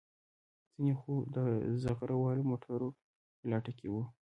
[0.73, 1.37] ځینې خو د
[1.83, 3.03] زغره والو موټرو په
[3.51, 4.03] لټه کې وو.